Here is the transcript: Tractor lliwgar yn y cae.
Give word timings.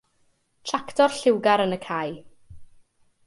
Tractor 0.69 1.13
lliwgar 1.17 1.63
yn 1.67 1.77
y 1.77 1.79
cae. 1.85 2.17